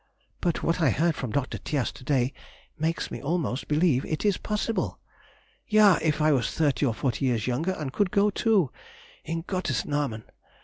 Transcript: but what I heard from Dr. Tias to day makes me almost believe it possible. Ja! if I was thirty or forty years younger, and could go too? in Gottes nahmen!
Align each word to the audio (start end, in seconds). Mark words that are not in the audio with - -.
but 0.39 0.63
what 0.63 0.81
I 0.81 0.89
heard 0.89 1.13
from 1.13 1.29
Dr. 1.31 1.59
Tias 1.59 1.91
to 1.93 2.03
day 2.03 2.33
makes 2.75 3.11
me 3.11 3.21
almost 3.21 3.67
believe 3.67 4.03
it 4.03 4.25
possible. 4.41 4.97
Ja! 5.67 5.99
if 6.01 6.19
I 6.23 6.31
was 6.31 6.49
thirty 6.49 6.87
or 6.87 6.93
forty 6.95 7.25
years 7.25 7.45
younger, 7.45 7.73
and 7.73 7.93
could 7.93 8.09
go 8.09 8.31
too? 8.31 8.71
in 9.23 9.43
Gottes 9.43 9.85
nahmen! 9.85 10.23